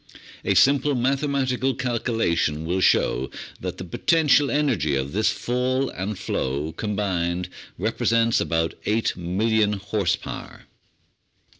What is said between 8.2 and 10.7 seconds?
about 8,000,000 horse power.